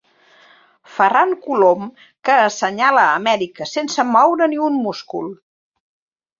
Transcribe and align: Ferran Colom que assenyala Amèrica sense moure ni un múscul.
Ferran 0.93 1.35
Colom 1.43 1.83
que 2.29 2.39
assenyala 2.47 3.05
Amèrica 3.19 3.71
sense 3.75 4.09
moure 4.17 4.51
ni 4.55 4.61
un 4.73 4.83
múscul. 4.89 5.33